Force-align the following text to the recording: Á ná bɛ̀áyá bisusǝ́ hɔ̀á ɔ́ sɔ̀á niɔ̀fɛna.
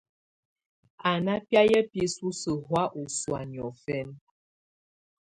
Á 1.09 1.11
ná 1.25 1.33
bɛ̀áyá 1.47 1.79
bisusǝ́ 1.91 2.61
hɔ̀á 2.67 2.83
ɔ́ 2.99 3.05
sɔ̀á 3.17 3.41
niɔ̀fɛna. 3.51 4.15